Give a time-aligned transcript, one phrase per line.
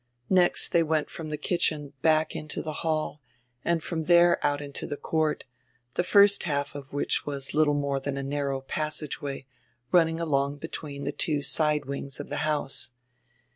[0.31, 3.21] Next they went from tire kitchen back into tire hall
[3.63, 5.43] and fronr there out into tire court,
[5.93, 9.45] tire first half of which was little more than a narrow passage way
[9.91, 12.93] running along between tire two side wings of tire house.